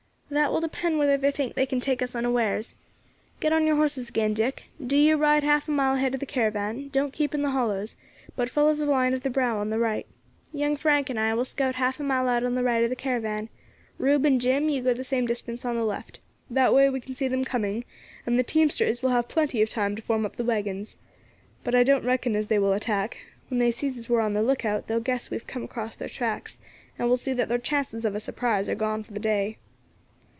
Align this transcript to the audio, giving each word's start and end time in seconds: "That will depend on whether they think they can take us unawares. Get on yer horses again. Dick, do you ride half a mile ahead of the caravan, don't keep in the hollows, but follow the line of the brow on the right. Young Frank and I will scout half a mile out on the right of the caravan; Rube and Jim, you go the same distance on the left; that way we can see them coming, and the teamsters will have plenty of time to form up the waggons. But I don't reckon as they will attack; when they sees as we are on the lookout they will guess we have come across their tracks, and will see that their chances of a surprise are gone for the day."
"That 0.33 0.49
will 0.53 0.61
depend 0.61 0.93
on 0.93 0.99
whether 0.99 1.17
they 1.17 1.29
think 1.29 1.55
they 1.55 1.65
can 1.65 1.81
take 1.81 2.01
us 2.01 2.15
unawares. 2.15 2.75
Get 3.41 3.51
on 3.51 3.65
yer 3.67 3.75
horses 3.75 4.07
again. 4.07 4.33
Dick, 4.33 4.69
do 4.87 4.95
you 4.95 5.17
ride 5.17 5.43
half 5.43 5.67
a 5.67 5.71
mile 5.71 5.95
ahead 5.95 6.13
of 6.13 6.21
the 6.21 6.25
caravan, 6.25 6.87
don't 6.93 7.11
keep 7.11 7.33
in 7.35 7.41
the 7.41 7.49
hollows, 7.51 7.97
but 8.37 8.49
follow 8.49 8.73
the 8.73 8.85
line 8.85 9.13
of 9.13 9.23
the 9.23 9.29
brow 9.29 9.57
on 9.59 9.69
the 9.71 9.77
right. 9.77 10.07
Young 10.53 10.77
Frank 10.77 11.09
and 11.09 11.19
I 11.19 11.33
will 11.33 11.43
scout 11.43 11.75
half 11.75 11.99
a 11.99 12.03
mile 12.03 12.29
out 12.29 12.45
on 12.45 12.55
the 12.55 12.63
right 12.63 12.81
of 12.81 12.89
the 12.89 12.95
caravan; 12.95 13.49
Rube 13.97 14.23
and 14.23 14.39
Jim, 14.39 14.69
you 14.69 14.81
go 14.81 14.93
the 14.93 15.03
same 15.03 15.25
distance 15.27 15.65
on 15.65 15.75
the 15.75 15.83
left; 15.83 16.21
that 16.49 16.73
way 16.73 16.89
we 16.89 17.01
can 17.01 17.13
see 17.13 17.27
them 17.27 17.43
coming, 17.43 17.83
and 18.25 18.39
the 18.39 18.43
teamsters 18.43 19.03
will 19.03 19.09
have 19.09 19.27
plenty 19.27 19.61
of 19.61 19.67
time 19.67 19.97
to 19.97 20.01
form 20.01 20.25
up 20.25 20.37
the 20.37 20.45
waggons. 20.45 20.95
But 21.65 21.75
I 21.75 21.83
don't 21.83 22.05
reckon 22.05 22.37
as 22.37 22.47
they 22.47 22.57
will 22.57 22.71
attack; 22.71 23.17
when 23.49 23.59
they 23.59 23.69
sees 23.71 23.97
as 23.97 24.07
we 24.07 24.15
are 24.15 24.21
on 24.21 24.33
the 24.33 24.41
lookout 24.43 24.87
they 24.87 24.93
will 24.93 25.01
guess 25.01 25.29
we 25.29 25.35
have 25.35 25.45
come 25.45 25.63
across 25.65 25.97
their 25.97 26.07
tracks, 26.07 26.61
and 26.97 27.09
will 27.09 27.17
see 27.17 27.33
that 27.33 27.49
their 27.49 27.57
chances 27.57 28.05
of 28.05 28.15
a 28.15 28.21
surprise 28.21 28.69
are 28.69 28.75
gone 28.75 29.03
for 29.03 29.11
the 29.11 29.19
day." 29.19 29.57